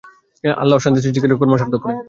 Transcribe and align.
আল্লাহ 0.43 0.75
অশান্তি 0.77 0.99
সৃষ্টিকারীদের 1.01 1.39
কর্ম 1.39 1.53
সার্থক 1.57 1.79
করেন 1.81 1.89
না। 1.89 1.99